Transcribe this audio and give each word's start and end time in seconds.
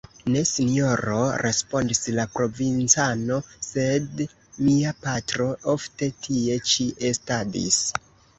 Ne, 0.35 0.39
Sinjoro, 0.51 1.17
respondis 1.41 2.01
la 2.19 2.25
provincano, 2.37 3.37
sed 3.67 4.25
mia 4.69 4.95
patro 5.05 5.51
ofte 5.75 6.11
tie 6.25 6.59
ĉi 6.73 6.89
estadis. 7.13 7.81